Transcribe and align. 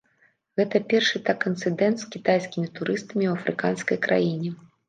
Гэта 0.59 0.79
першы 0.93 1.21
так 1.27 1.45
інцыдэнт 1.51 1.97
з 2.05 2.09
кітайскімі 2.15 2.67
турыстамі 2.81 3.25
ў 3.29 3.33
афрыканскай 3.39 3.97
краіне. 4.09 4.49